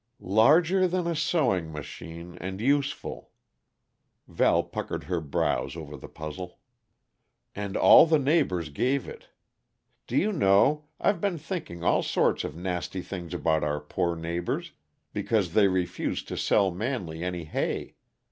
[0.33, 3.29] "Larger than a sewing machine, and useful."
[4.27, 6.57] Val puckered her brows over the puzzle.
[7.53, 9.29] "And all the neighbors gave it.
[10.07, 14.71] Do you know, I've been thinking all sorts of nasty things about our poor neighbors,
[15.13, 17.93] because they refused to sell Manley any hay.